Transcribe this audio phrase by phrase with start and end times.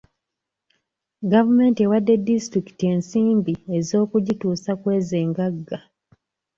[1.31, 5.79] Gavumenti ewadde disitulikiti ensimbi ez'okugituusa ku ezo engagga.